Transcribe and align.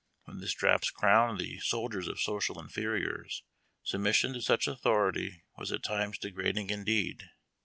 When 0.23 0.39
the 0.39 0.47
straps 0.47 0.89
crowned 0.89 1.39
the 1.39 1.59
Wde 1.59 2.07
of 2.07 2.17
socialinferiors, 2.19 3.43
submission 3.83 4.33
to 4.33 4.41
such 4.41 4.67
authority 4.67 5.43
vas 5.59 5.71
at 5.71 5.83
times 5.83 6.17
degrading 6.17 6.71
indeed. 6.71 7.29